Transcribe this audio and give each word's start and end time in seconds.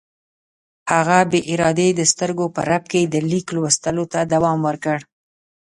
هغه 0.91 1.17
بې 1.31 1.39
ارادې 1.53 1.87
د 1.95 2.01
سترګو 2.11 2.45
په 2.55 2.61
رپ 2.69 2.83
کې 2.91 3.01
د 3.13 3.15
لیک 3.29 3.47
لوستلو 3.55 4.05
ته 4.13 4.19
دوام 4.33 4.59
ورکړ. 4.67 4.97